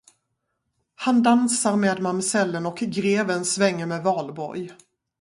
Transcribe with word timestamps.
Han 0.95 1.23
dansar 1.23 1.75
med 1.75 2.01
mamsellen 2.01 2.65
och 2.65 2.77
greven 2.77 3.45
svänger 3.45 3.85
med 3.85 4.03
Valborg. 4.03 4.71